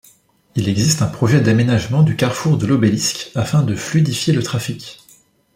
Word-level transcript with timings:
Il 0.55 0.67
existe 0.67 1.03
un 1.03 1.07
projet 1.07 1.41
d’aménagement 1.41 2.01
du 2.01 2.15
carrefour 2.15 2.57
de 2.57 2.65
l’obélisque, 2.65 3.29
afin 3.35 3.61
de 3.61 3.75
fluidifier 3.75 4.33
le 4.33 4.41
trafic. 4.41 4.99